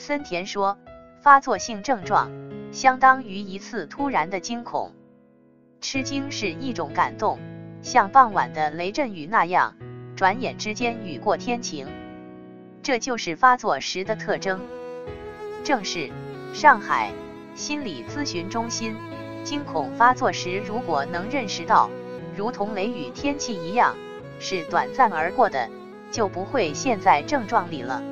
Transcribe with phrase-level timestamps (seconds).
[0.00, 0.78] 森田说
[1.20, 2.32] 发作性症状
[2.72, 4.94] 相当于一次突然的惊恐。
[5.82, 7.38] 吃惊是一种感动
[7.82, 9.76] 像傍晚的雷阵雨那样
[10.16, 11.86] 转眼之间雨过天晴。
[12.82, 14.62] 这就是发作时的特征。
[15.64, 16.10] 正是
[16.54, 17.12] 上海
[17.54, 18.96] 心理咨询中心
[19.44, 21.90] 惊恐发作时如果能认识到
[22.34, 23.94] 如同雷雨天气一样
[24.38, 25.68] 是短暂而过的
[26.10, 28.02] 就不会陷在症状里了。